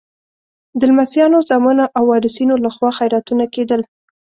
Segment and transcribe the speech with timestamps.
[0.79, 3.81] د لمسیانو، زامنو او وارثینو لخوا خیراتونه کېدل.